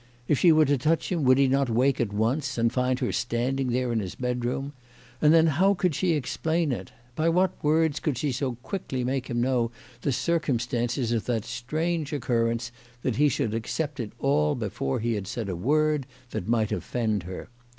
If 0.27 0.39
she 0.39 0.51
were 0.51 0.65
to 0.65 0.79
touch 0.79 1.11
him 1.11 1.23
would 1.25 1.37
he 1.37 1.47
not 1.47 1.69
wake 1.69 2.01
at 2.01 2.11
once, 2.11 2.57
and 2.57 2.73
find 2.73 2.97
her 2.97 3.11
standing 3.11 3.67
there 3.71 3.93
in 3.93 3.99
his 3.99 4.15
bedroom? 4.15 4.73
And 5.21 5.31
then 5.31 5.45
how 5.45 5.75
could 5.75 5.93
she 5.93 6.13
explain 6.13 6.71
it? 6.71 6.91
By 7.15 7.29
what 7.29 7.63
words 7.63 7.99
could 7.99 8.17
she 8.17 8.31
so 8.31 8.53
quickly 8.63 9.03
make 9.03 9.27
him 9.29 9.39
know 9.39 9.69
the 10.01 10.11
circumstances 10.11 11.11
of 11.11 11.25
that 11.25 11.45
strange 11.45 12.13
occur 12.13 12.45
rence 12.49 12.71
that 13.03 13.17
he 13.17 13.29
should 13.29 13.53
accept 13.53 13.99
it 13.99 14.13
all 14.17 14.55
before 14.55 14.99
he 14.99 15.13
had 15.13 15.27
said 15.27 15.49
a 15.49 15.55
word 15.55 16.07
that 16.31 16.47
might 16.47 16.71
offend 16.71 17.21
her 17.29 17.49